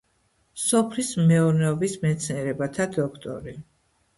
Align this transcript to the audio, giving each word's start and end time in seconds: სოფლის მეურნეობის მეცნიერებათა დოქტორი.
სოფლის 0.61 1.11
მეურნეობის 1.31 1.99
მეცნიერებათა 2.07 2.89
დოქტორი. 2.97 3.55